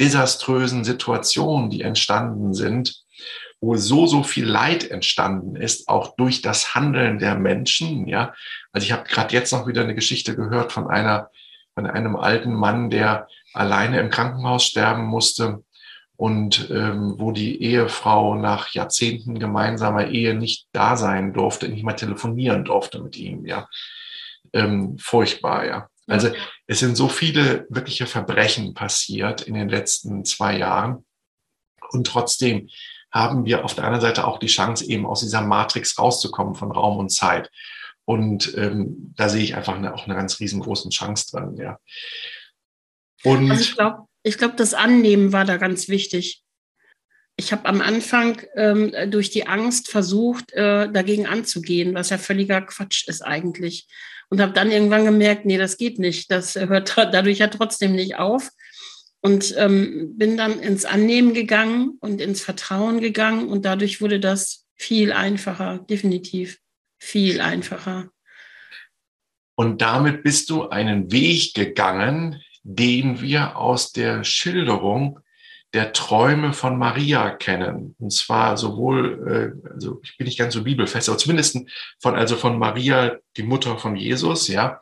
[0.00, 3.04] desaströsen Situationen, die entstanden sind,
[3.60, 8.08] wo so, so viel Leid entstanden ist, auch durch das Handeln der Menschen.
[8.08, 8.32] Ja,
[8.72, 11.30] also ich habe gerade jetzt noch wieder eine Geschichte gehört von einer,
[11.74, 15.62] von einem alten Mann, der alleine im Krankenhaus sterben musste
[16.16, 21.92] und ähm, wo die Ehefrau nach Jahrzehnten gemeinsamer Ehe nicht da sein durfte, nicht mal
[21.92, 23.44] telefonieren durfte mit ihm.
[23.44, 23.68] Ja,
[24.54, 25.66] ähm, furchtbar.
[25.66, 26.30] Ja, also
[26.66, 31.04] es sind so viele wirkliche Verbrechen passiert in den letzten zwei Jahren.
[31.90, 32.68] Und trotzdem
[33.12, 36.70] haben wir auf der anderen Seite auch die Chance, eben aus dieser Matrix rauszukommen von
[36.70, 37.50] Raum und Zeit.
[38.04, 41.56] Und ähm, da sehe ich einfach eine, auch eine ganz riesengroße Chance drin.
[41.56, 41.78] Ja.
[43.24, 46.42] Und also ich glaube, ich glaube, das Annehmen war da ganz wichtig.
[47.40, 52.60] Ich habe am Anfang ähm, durch die Angst versucht, äh, dagegen anzugehen, was ja völliger
[52.60, 53.88] Quatsch ist eigentlich
[54.28, 56.30] und habe dann irgendwann gemerkt, nee, das geht nicht.
[56.30, 58.50] Das hört dadurch ja trotzdem nicht auf.
[59.22, 64.66] Und ähm, bin dann ins Annehmen gegangen und ins Vertrauen gegangen und dadurch wurde das
[64.76, 66.58] viel einfacher, definitiv
[66.98, 68.10] viel einfacher.
[69.54, 75.20] Und damit bist du einen Weg gegangen, den wir aus der Schilderung
[75.72, 77.94] der Träume von Maria kennen.
[77.98, 81.58] Und zwar sowohl, äh, also ich bin nicht ganz so bibelfest, aber zumindest
[82.00, 84.80] von, also von Maria, die Mutter von Jesus, ja,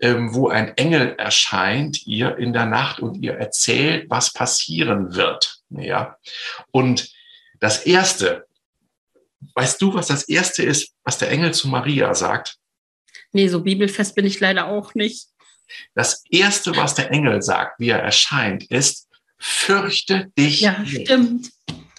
[0.00, 5.60] ähm, wo ein Engel erscheint ihr in der Nacht und ihr erzählt, was passieren wird,
[5.70, 6.18] ja.
[6.70, 7.10] Und
[7.58, 8.46] das erste,
[9.54, 12.58] weißt du, was das erste ist, was der Engel zu Maria sagt?
[13.32, 15.28] Nee, so bibelfest bin ich leider auch nicht.
[15.94, 19.05] Das Erste, was der Engel sagt, wie er erscheint, ist,
[19.38, 20.92] fürchte dich ja, nicht.
[20.92, 21.50] Ja, stimmt.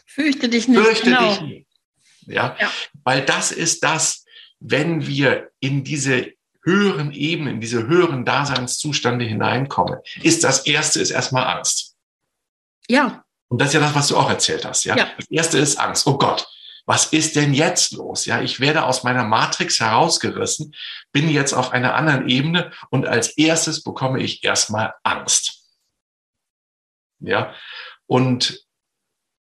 [0.05, 0.79] Fürchte dich nicht.
[0.79, 1.29] Fürchte genau.
[1.29, 1.67] dich nicht.
[2.25, 2.55] Ja?
[2.59, 2.71] ja,
[3.03, 4.25] weil das ist das,
[4.59, 11.11] wenn wir in diese höheren Ebenen, in diese höheren Daseinszustände hineinkommen, ist das Erste ist
[11.11, 11.95] erstmal Angst.
[12.89, 13.23] Ja.
[13.47, 14.83] Und das ist ja das, was du auch erzählt hast.
[14.83, 14.97] Ja?
[14.97, 15.09] ja.
[15.17, 16.05] Das Erste ist Angst.
[16.05, 16.45] Oh Gott,
[16.85, 18.25] was ist denn jetzt los?
[18.25, 20.73] Ja, ich werde aus meiner Matrix herausgerissen,
[21.11, 25.56] bin jetzt auf einer anderen Ebene und als erstes bekomme ich erstmal Angst.
[27.19, 27.53] Ja,
[28.05, 28.67] und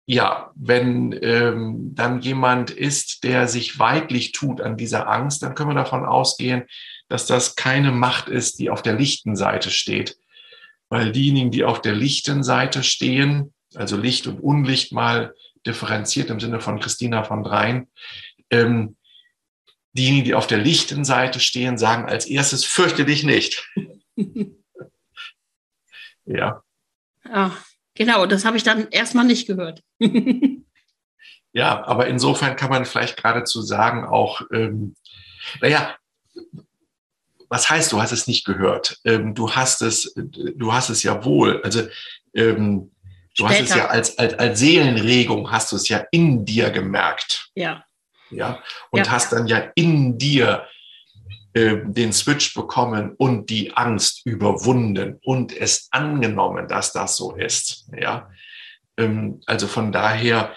[0.10, 5.72] ja, wenn ähm, dann jemand ist, der sich weidlich tut an dieser Angst, dann können
[5.72, 6.64] wir davon ausgehen,
[7.10, 10.18] dass das keine Macht ist, die auf der lichten Seite steht.
[10.88, 16.40] Weil diejenigen, die auf der lichten Seite stehen, also Licht und Unlicht mal differenziert im
[16.40, 17.92] Sinne von Christina von Dreien.
[18.50, 18.96] Ähm,
[19.92, 23.70] diejenigen, die auf der lichten Seite stehen, sagen als erstes, fürchte dich nicht.
[26.26, 26.64] ja.
[27.32, 29.84] Ach, genau, das habe ich dann erstmal nicht gehört.
[31.54, 34.96] ja, aber insofern kann man vielleicht geradezu sagen, auch, ähm,
[35.62, 35.96] naja,
[37.50, 39.00] was heißt, du hast es nicht gehört?
[39.06, 41.62] Ähm, du hast es, du hast es ja wohl.
[41.64, 41.88] Also
[42.34, 42.92] ähm,
[43.38, 43.62] Du Später.
[43.62, 47.52] hast es ja als, als, als Seelenregung, hast du es ja in dir gemerkt.
[47.54, 47.86] Ja.
[48.32, 48.64] Ja.
[48.90, 49.12] Und ja.
[49.12, 50.68] hast dann ja in dir
[51.58, 57.90] äh, den Switch bekommen und die Angst überwunden und es angenommen, dass das so ist.
[58.00, 58.30] Ja.
[58.96, 60.54] Ähm, also von daher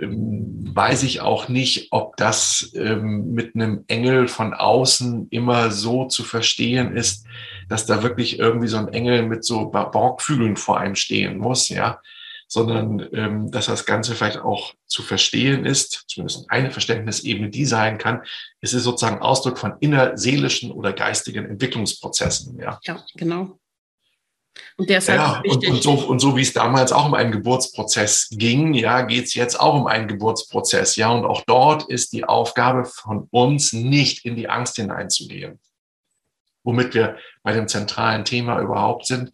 [0.00, 6.04] ähm, weiß ich auch nicht, ob das ähm, mit einem Engel von außen immer so
[6.04, 7.26] zu verstehen ist,
[7.68, 12.00] dass da wirklich irgendwie so ein Engel mit so Borgfügeln vor einem stehen muss, ja,
[12.48, 17.98] sondern ähm, dass das Ganze vielleicht auch zu verstehen ist, zumindest eine Verständnisebene, die sein
[17.98, 18.22] kann.
[18.60, 22.80] Es ist sozusagen Ausdruck von innerseelischen oder geistigen Entwicklungsprozessen, ja.
[22.84, 23.58] Ja, genau.
[24.76, 25.68] Und der ist halt ja, wichtig.
[25.68, 29.26] Und, und, so, und so wie es damals auch um einen Geburtsprozess ging, ja, geht
[29.26, 31.10] es jetzt auch um einen Geburtsprozess, ja.
[31.12, 35.60] Und auch dort ist die Aufgabe von uns, nicht in die Angst hineinzugehen
[36.68, 39.32] womit wir bei dem zentralen Thema überhaupt sind.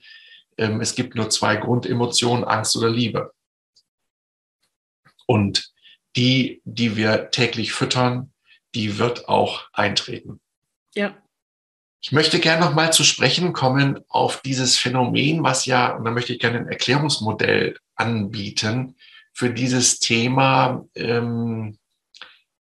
[0.58, 3.32] Ähm, es gibt nur zwei Grundemotionen, Angst oder Liebe.
[5.26, 5.72] Und
[6.16, 8.32] die, die wir täglich füttern,
[8.74, 10.40] die wird auch eintreten.
[10.94, 11.16] Ja.
[12.00, 16.10] Ich möchte gerne noch mal zu sprechen kommen auf dieses Phänomen, was ja, und da
[16.10, 18.96] möchte ich gerne ein Erklärungsmodell anbieten
[19.32, 21.78] für dieses Thema ähm,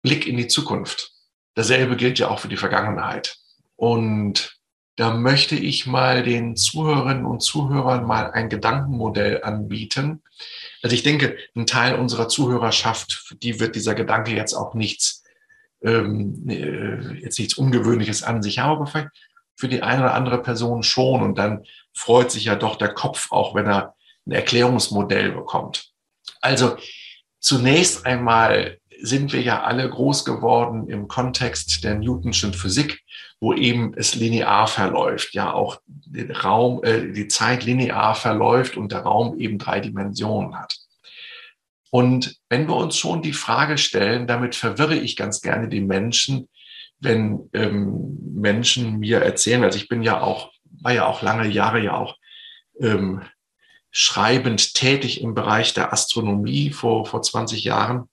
[0.02, 1.12] Blick in die Zukunft.
[1.54, 3.38] Dasselbe gilt ja auch für die Vergangenheit.
[3.76, 4.56] Und
[4.96, 10.22] da möchte ich mal den Zuhörerinnen und Zuhörern mal ein Gedankenmodell anbieten.
[10.82, 15.24] Also ich denke, ein Teil unserer Zuhörerschaft, die wird dieser Gedanke jetzt auch nichts,
[15.82, 19.10] ähm, äh, jetzt nichts Ungewöhnliches an sich haben, aber vielleicht
[19.56, 21.22] für die eine oder andere Person schon.
[21.22, 23.94] Und dann freut sich ja doch der Kopf auch, wenn er
[24.26, 25.90] ein Erklärungsmodell bekommt.
[26.40, 26.76] Also
[27.40, 33.02] zunächst einmal sind wir ja alle groß geworden im Kontext der Newtonschen Physik,
[33.44, 35.82] wo eben es linear verläuft, ja auch
[36.42, 40.78] Raum, äh, die Zeit linear verläuft und der Raum eben drei Dimensionen hat.
[41.90, 46.48] Und wenn wir uns schon die Frage stellen, damit verwirre ich ganz gerne die Menschen,
[47.00, 51.80] wenn ähm, Menschen mir erzählen, also ich bin ja auch, war ja auch lange Jahre
[51.80, 52.16] ja auch
[52.80, 53.20] ähm,
[53.90, 58.08] schreibend tätig im Bereich der Astronomie vor, vor 20 Jahren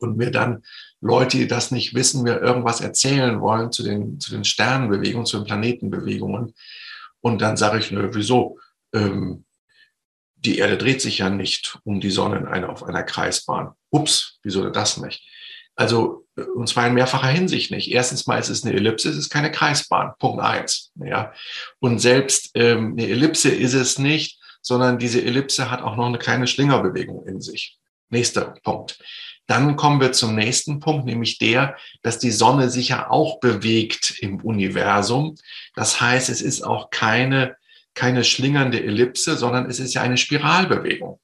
[0.00, 0.64] und mir dann
[1.00, 5.38] Leute, die das nicht wissen, mir irgendwas erzählen wollen zu den, zu den Sternenbewegungen, zu
[5.38, 6.54] den Planetenbewegungen.
[7.20, 8.58] Und dann sage ich, nö, wieso?
[8.92, 9.44] Ähm,
[10.36, 13.72] die Erde dreht sich ja nicht um die Sonne in einer, auf einer Kreisbahn.
[13.90, 15.28] Ups, wieso das nicht?
[15.74, 17.90] Also, äh, und zwar in mehrfacher Hinsicht nicht.
[17.90, 20.12] Erstens mal ist es eine Ellipse, es ist keine Kreisbahn.
[20.18, 20.92] Punkt eins.
[20.96, 21.32] Ja.
[21.78, 26.18] Und selbst ähm, eine Ellipse ist es nicht, sondern diese Ellipse hat auch noch eine
[26.18, 27.78] kleine Schlingerbewegung in sich.
[28.10, 28.98] Nächster Punkt.
[29.48, 34.18] Dann kommen wir zum nächsten Punkt, nämlich der, dass die Sonne sich ja auch bewegt
[34.20, 35.36] im Universum.
[35.74, 37.56] Das heißt, es ist auch keine,
[37.94, 41.18] keine schlingernde Ellipse, sondern es ist ja eine Spiralbewegung.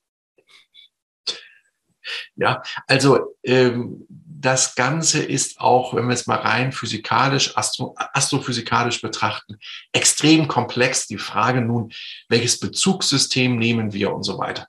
[2.34, 9.02] Ja, also ähm, das Ganze ist auch, wenn wir es mal rein physikalisch, astro, astrophysikalisch
[9.02, 9.58] betrachten,
[9.92, 11.06] extrem komplex.
[11.06, 11.92] Die Frage nun,
[12.28, 14.68] welches Bezugssystem nehmen wir und so weiter.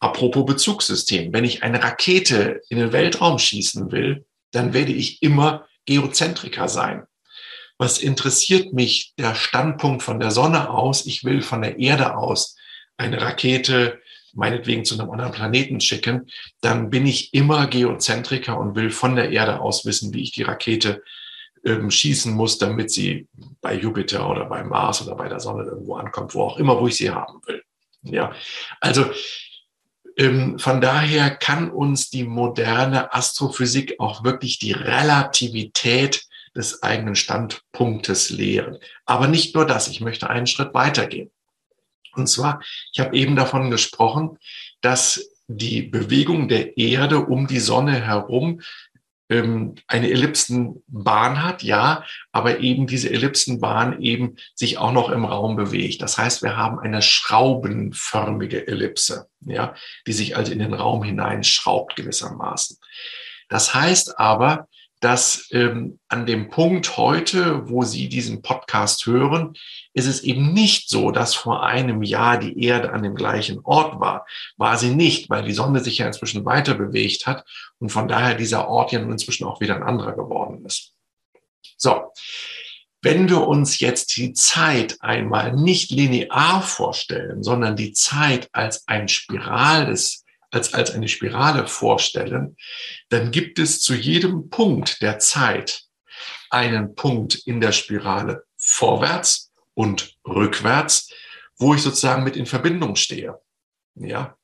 [0.00, 1.32] Apropos Bezugssystem.
[1.32, 7.04] Wenn ich eine Rakete in den Weltraum schießen will, dann werde ich immer Geozentriker sein.
[7.78, 11.06] Was interessiert mich der Standpunkt von der Sonne aus?
[11.06, 12.56] Ich will von der Erde aus
[12.96, 14.00] eine Rakete
[14.32, 19.30] meinetwegen zu einem anderen Planeten schicken, dann bin ich immer Geozentriker und will von der
[19.30, 21.02] Erde aus wissen, wie ich die Rakete
[21.64, 23.28] ähm, schießen muss, damit sie
[23.60, 26.86] bei Jupiter oder bei Mars oder bei der Sonne irgendwo ankommt, wo auch immer, wo
[26.86, 27.62] ich sie haben will.
[28.02, 28.32] Ja,
[28.80, 29.10] also
[30.58, 38.78] von daher kann uns die moderne Astrophysik auch wirklich die Relativität des eigenen Standpunktes lehren.
[39.06, 41.30] Aber nicht nur das, ich möchte einen Schritt weitergehen.
[42.12, 42.60] Und zwar,
[42.92, 44.38] ich habe eben davon gesprochen,
[44.80, 48.60] dass die Bewegung der Erde um die Sonne herum
[49.30, 55.56] ähm, eine Ellipsenbahn hat, ja, aber eben diese Ellipsenbahn eben sich auch noch im Raum
[55.56, 56.02] bewegt.
[56.02, 59.74] Das heißt, wir haben eine schraubenförmige Ellipse, ja,
[60.06, 62.76] die sich also in den Raum hineinschraubt gewissermaßen.
[63.48, 64.68] Das heißt aber,
[65.00, 69.54] dass ähm, an dem Punkt heute, wo Sie diesen Podcast hören,
[69.94, 73.98] ist es eben nicht so, dass vor einem Jahr die Erde an dem gleichen Ort
[73.98, 74.26] war.
[74.58, 77.44] War sie nicht, weil die Sonne sich ja inzwischen weiter bewegt hat
[77.78, 80.92] und von daher dieser Ort ja nun inzwischen auch wieder ein anderer geworden ist.
[81.76, 82.12] So.
[83.02, 89.08] Wenn wir uns jetzt die Zeit einmal nicht linear vorstellen, sondern die Zeit als ein
[89.08, 92.56] Spiral des als, als eine Spirale vorstellen,
[93.08, 95.84] dann gibt es zu jedem Punkt der Zeit
[96.50, 101.12] einen Punkt in der Spirale vorwärts und rückwärts,
[101.56, 103.40] wo ich sozusagen mit in Verbindung stehe.
[103.94, 104.36] Ja.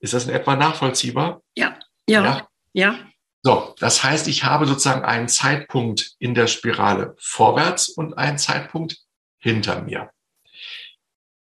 [0.00, 1.42] Ist das in etwa nachvollziehbar?
[1.54, 2.48] Ja, ja, ja.
[2.72, 2.98] ja.
[3.42, 8.98] So, das heißt, ich habe sozusagen einen Zeitpunkt in der Spirale vorwärts und einen Zeitpunkt
[9.38, 10.10] hinter mir.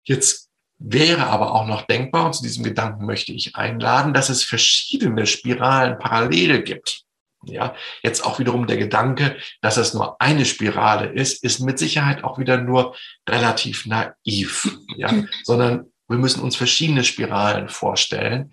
[0.04, 4.42] Jetzt Wäre aber auch noch denkbar, und zu diesem Gedanken möchte ich einladen, dass es
[4.42, 7.02] verschiedene Spiralen parallel gibt.
[7.46, 12.24] Ja, jetzt auch wiederum der Gedanke, dass es nur eine Spirale ist, ist mit Sicherheit
[12.24, 12.96] auch wieder nur
[13.28, 14.78] relativ naiv.
[14.96, 15.12] Ja,
[15.44, 18.52] sondern wir müssen uns verschiedene Spiralen vorstellen.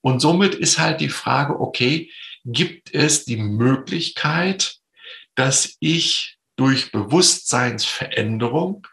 [0.00, 2.10] Und somit ist halt die Frage, okay,
[2.44, 4.76] gibt es die Möglichkeit,
[5.34, 8.86] dass ich durch Bewusstseinsveränderung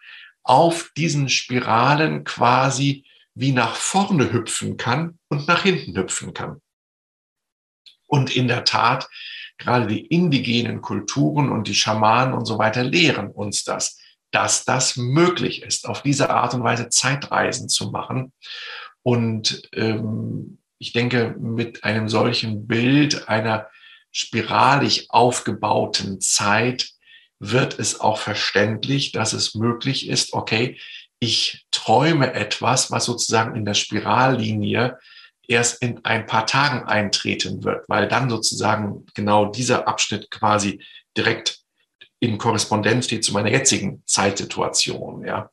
[0.43, 6.62] auf diesen Spiralen quasi wie nach vorne hüpfen kann und nach hinten hüpfen kann.
[8.08, 9.10] Und in der Tat,
[9.58, 13.99] gerade die indigenen Kulturen und die Schamanen und so weiter lehren uns das,
[14.32, 18.34] dass das möglich ist, auf diese Art und Weise Zeitreisen zu machen.
[19.03, 23.67] Und ähm, ich denke, mit einem solchen Bild einer
[24.12, 26.92] spiralig aufgebauten Zeit
[27.51, 30.79] wird es auch verständlich, dass es möglich ist, okay,
[31.19, 34.97] ich träume etwas, was sozusagen in der Spirallinie
[35.47, 40.82] erst in ein paar Tagen eintreten wird, weil dann sozusagen genau dieser Abschnitt quasi
[41.17, 41.60] direkt
[42.19, 45.49] in Korrespondenz steht zu meiner jetzigen Zeitsituation, ja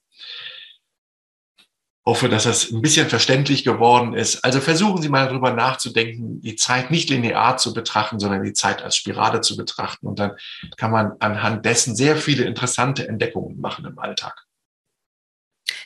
[2.11, 4.45] hoffe, dass das ein bisschen verständlich geworden ist.
[4.45, 8.83] Also versuchen Sie mal darüber nachzudenken, die Zeit nicht linear zu betrachten, sondern die Zeit
[8.83, 10.09] als Spirale zu betrachten.
[10.09, 10.33] Und dann
[10.77, 14.45] kann man anhand dessen sehr viele interessante Entdeckungen machen im Alltag.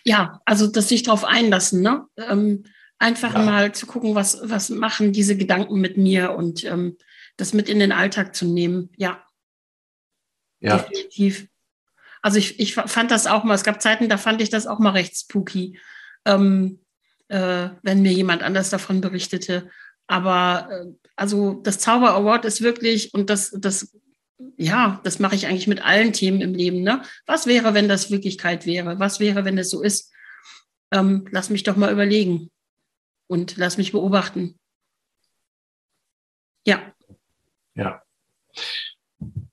[0.02, 2.06] Ja, also das sich darauf einlassen, ne?
[2.16, 2.64] Ähm,
[2.98, 3.42] einfach ja.
[3.42, 6.96] mal zu gucken, was, was machen diese Gedanken mit mir und ähm,
[7.36, 8.90] das mit in den Alltag zu nehmen.
[8.96, 9.22] Ja.
[10.60, 10.78] Ja.
[10.78, 11.48] Definitiv.
[12.22, 14.78] Also ich, ich fand das auch mal, es gab Zeiten, da fand ich das auch
[14.78, 15.78] mal recht spooky
[16.24, 16.80] ähm,
[17.28, 19.70] äh, wenn mir jemand anders davon berichtete.
[20.06, 23.96] Aber äh, also das Zauber Award ist wirklich, und das, das,
[24.56, 26.82] ja, das mache ich eigentlich mit allen Themen im Leben.
[26.82, 27.02] Ne?
[27.26, 28.98] Was wäre, wenn das Wirklichkeit wäre?
[28.98, 30.12] Was wäre, wenn es so ist?
[30.92, 32.50] Ähm, lass mich doch mal überlegen
[33.26, 34.58] und lass mich beobachten.
[36.66, 36.94] Ja.
[37.74, 38.02] Ja.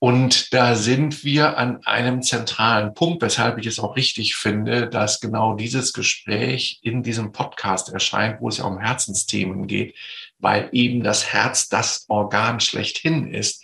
[0.04, 5.20] Und da sind wir an einem zentralen Punkt, weshalb ich es auch richtig finde, dass
[5.20, 9.96] genau dieses Gespräch in diesem Podcast erscheint, wo es ja um Herzensthemen geht,
[10.40, 13.64] weil eben das Herz das Organ schlechthin ist,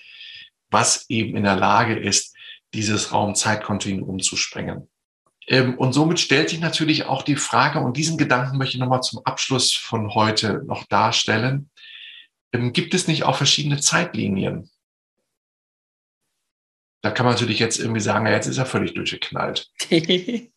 [0.70, 2.36] was eben in der Lage ist,
[2.72, 4.88] dieses Raum-Zeit-Kontinuum zu sprengen.
[5.48, 9.02] Ähm, und somit stellt sich natürlich auch die Frage, und diesen Gedanken möchte ich nochmal
[9.02, 11.72] zum Abschluss von heute noch darstellen,
[12.54, 14.70] ähm, gibt es nicht auch verschiedene Zeitlinien?
[17.08, 19.70] Da kann man natürlich jetzt irgendwie sagen, ja, jetzt ist er völlig durchgeknallt.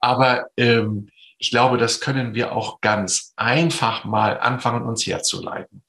[0.00, 5.84] Aber ähm, ich glaube, das können wir auch ganz einfach mal anfangen, uns herzuleiten.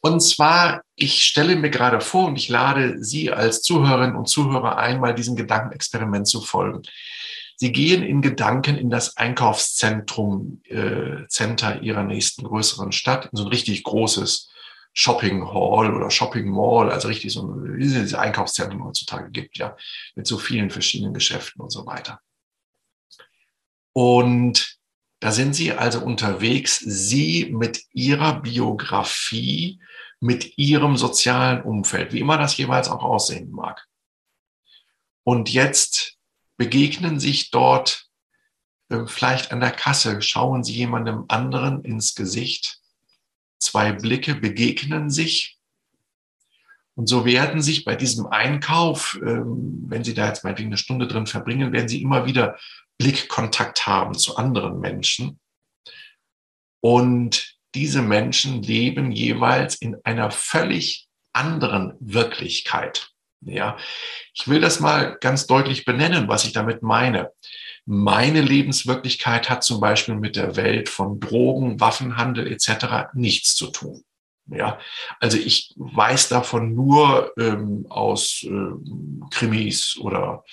[0.00, 4.78] Und zwar, ich stelle mir gerade vor und ich lade Sie als Zuhörerinnen und Zuhörer
[4.78, 6.80] ein, mal diesem Gedankenexperiment zu folgen.
[7.56, 13.44] Sie gehen in Gedanken in das Einkaufszentrum, äh, Center Ihrer nächsten größeren Stadt, in so
[13.44, 14.48] ein richtig großes
[14.94, 19.76] Shopping Hall oder Shopping Mall, also richtig so wie es diese Einkaufszentren heutzutage gibt, ja,
[20.14, 22.20] mit so vielen verschiedenen Geschäften und so weiter.
[23.94, 24.78] Und
[25.20, 29.80] da sind Sie also unterwegs, Sie mit Ihrer Biografie,
[30.20, 33.86] mit Ihrem sozialen Umfeld, wie immer das jeweils auch aussehen mag.
[35.24, 36.18] Und jetzt
[36.56, 38.08] begegnen sich dort
[38.88, 42.81] äh, vielleicht an der Kasse, schauen Sie jemandem anderen ins Gesicht.
[43.62, 45.56] Zwei Blicke begegnen sich.
[46.96, 51.06] Und so werden sich bei diesem Einkauf, ähm, wenn Sie da jetzt meinetwegen eine Stunde
[51.06, 52.58] drin verbringen, werden Sie immer wieder
[52.98, 55.38] Blickkontakt haben zu anderen Menschen.
[56.80, 63.12] Und diese Menschen leben jeweils in einer völlig anderen Wirklichkeit.
[63.42, 63.76] Ja,
[64.34, 67.30] ich will das mal ganz deutlich benennen, was ich damit meine.
[67.84, 73.12] Meine Lebenswirklichkeit hat zum Beispiel mit der Welt von Drogen, Waffenhandel etc.
[73.14, 74.04] nichts zu tun.
[74.46, 74.78] Ja,
[75.20, 80.44] also ich weiß davon nur ähm, aus ähm, Krimis oder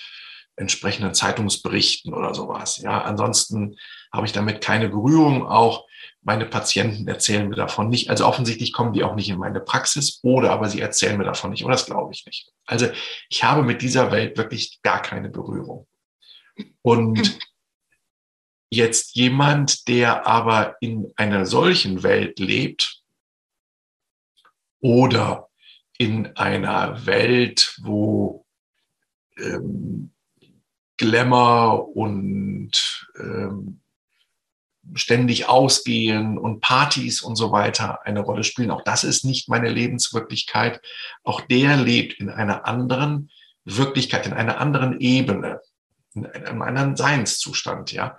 [0.56, 2.78] entsprechenden Zeitungsberichten oder sowas.
[2.78, 3.76] Ja, ansonsten
[4.12, 5.46] habe ich damit keine Berührung.
[5.46, 5.86] Auch
[6.22, 8.10] meine Patienten erzählen mir davon nicht.
[8.10, 11.50] Also offensichtlich kommen die auch nicht in meine Praxis oder aber sie erzählen mir davon
[11.50, 11.64] nicht.
[11.64, 12.50] Oder das glaube ich nicht.
[12.66, 12.88] Also
[13.28, 15.86] ich habe mit dieser Welt wirklich gar keine Berührung.
[16.82, 17.38] Und
[18.70, 23.02] jetzt jemand, der aber in einer solchen Welt lebt
[24.80, 25.48] oder
[25.98, 28.46] in einer Welt, wo
[29.36, 30.12] ähm,
[30.96, 33.80] Glamour und ähm,
[34.94, 38.70] ständig ausgehen und Partys und so weiter eine Rolle spielen.
[38.70, 40.80] Auch das ist nicht meine Lebenswirklichkeit.
[41.22, 43.30] Auch der lebt in einer anderen
[43.64, 45.60] Wirklichkeit, in einer anderen Ebene,
[46.14, 48.18] in einem anderen Seinszustand, ja.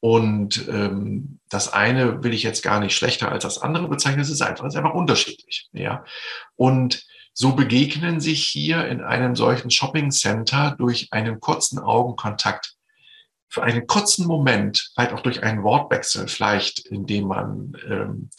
[0.00, 4.20] Und ähm, das eine will ich jetzt gar nicht schlechter als das andere bezeichnen.
[4.20, 6.04] Es ist einfach, es ist einfach unterschiedlich, ja.
[6.54, 12.76] Und so begegnen sich hier in einem solchen Shopping Center durch einen kurzen Augenkontakt
[13.48, 18.30] für einen kurzen Moment, vielleicht auch durch einen Wortwechsel, vielleicht indem man ähm,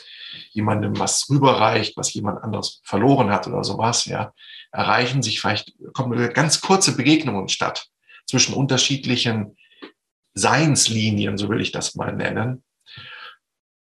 [0.52, 4.34] jemandem was rüberreicht, was jemand anderes verloren hat oder sowas, ja,
[4.72, 7.88] erreichen sich vielleicht, kommen ganz kurze Begegnungen statt
[8.28, 9.58] zwischen unterschiedlichen
[10.34, 12.64] Seinslinien, so will ich das mal nennen.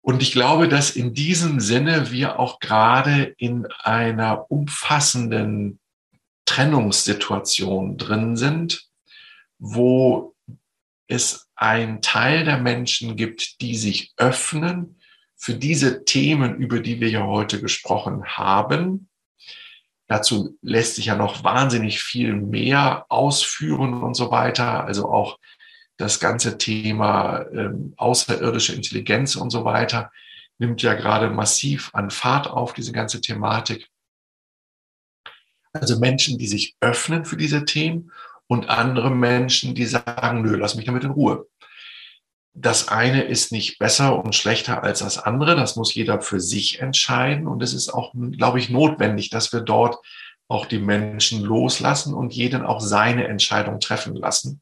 [0.01, 5.79] Und ich glaube, dass in diesem Sinne wir auch gerade in einer umfassenden
[6.45, 8.89] Trennungssituation drin sind,
[9.59, 10.35] wo
[11.07, 14.99] es ein Teil der Menschen gibt, die sich öffnen
[15.37, 19.07] für diese Themen, über die wir ja heute gesprochen haben.
[20.07, 24.83] Dazu lässt sich ja noch wahnsinnig viel mehr ausführen und so weiter.
[24.83, 25.39] Also auch
[25.97, 30.11] das ganze Thema ähm, außerirdische Intelligenz und so weiter
[30.57, 33.89] nimmt ja gerade massiv an Fahrt auf, diese ganze Thematik.
[35.73, 38.11] Also Menschen, die sich öffnen für diese Themen
[38.47, 41.47] und andere Menschen, die sagen, nö, lass mich damit in Ruhe.
[42.55, 45.55] Das eine ist nicht besser und schlechter als das andere.
[45.55, 47.47] Das muss jeder für sich entscheiden.
[47.47, 49.97] Und es ist auch, glaube ich, notwendig, dass wir dort
[50.47, 54.61] auch die Menschen loslassen und jeden auch seine Entscheidung treffen lassen.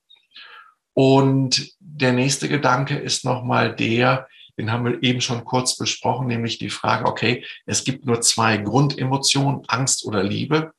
[0.93, 4.27] Und der nächste Gedanke ist nochmal der,
[4.57, 8.57] den haben wir eben schon kurz besprochen, nämlich die Frage, okay, es gibt nur zwei
[8.57, 10.73] Grundemotionen, Angst oder Liebe.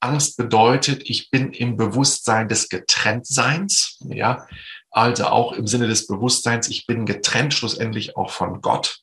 [0.00, 4.46] Angst bedeutet, ich bin im Bewusstsein des Getrenntseins, ja,
[4.90, 9.00] also auch im Sinne des Bewusstseins, ich bin getrennt schlussendlich auch von Gott.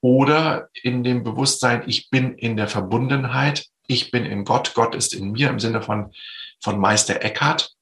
[0.00, 5.12] Oder in dem Bewusstsein, ich bin in der Verbundenheit, ich bin in Gott, Gott ist
[5.14, 6.12] in mir im Sinne von,
[6.60, 7.72] von Meister Eckhart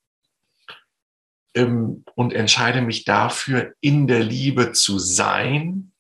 [1.55, 5.93] ähm, und entscheide mich dafür, in der Liebe zu sein.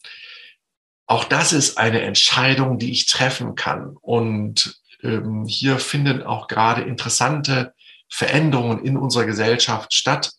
[1.06, 3.96] Auch das ist eine Entscheidung, die ich treffen kann.
[4.00, 7.74] Und ähm, hier finden auch gerade interessante
[8.08, 10.32] Veränderungen in unserer Gesellschaft statt,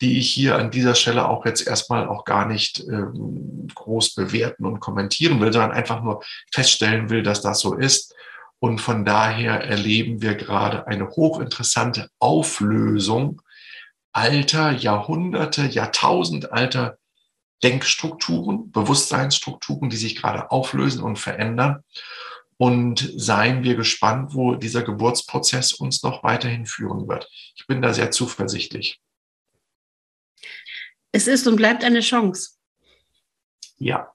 [0.00, 4.64] die ich hier an dieser Stelle auch jetzt erstmal auch gar nicht ähm, groß bewerten
[4.64, 6.22] und kommentieren will, sondern einfach nur
[6.52, 8.14] feststellen will, dass das so ist.
[8.60, 13.42] Und von daher erleben wir gerade eine hochinteressante Auflösung
[14.12, 16.98] alter, Jahrhunderte, Jahrtausend alter
[17.62, 21.82] Denkstrukturen, Bewusstseinsstrukturen, die sich gerade auflösen und verändern.
[22.56, 27.28] Und seien wir gespannt, wo dieser Geburtsprozess uns noch weiterhin führen wird.
[27.54, 29.00] Ich bin da sehr zuversichtlich.
[31.12, 32.58] Es ist und bleibt eine Chance.
[33.78, 34.12] Ja,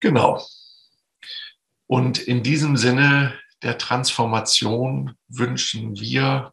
[0.00, 0.44] genau.
[1.86, 6.52] Und in diesem Sinne der Transformation wünschen wir,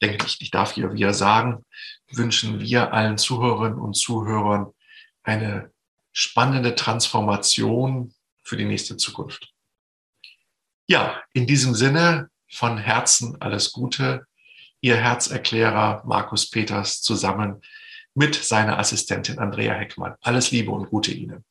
[0.00, 1.64] denke ich, ich darf hier wieder sagen,
[2.10, 4.72] wünschen wir allen Zuhörerinnen und Zuhörern
[5.22, 5.72] eine
[6.12, 9.52] spannende Transformation für die nächste Zukunft.
[10.86, 14.26] Ja, in diesem Sinne von Herzen alles Gute.
[14.80, 17.62] Ihr Herzerklärer Markus Peters zusammen
[18.14, 20.14] mit seiner Assistentin Andrea Heckmann.
[20.22, 21.44] Alles Liebe und Gute Ihnen.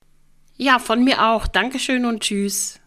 [0.57, 1.47] Ja, von mir auch.
[1.47, 2.79] Dankeschön und tschüss.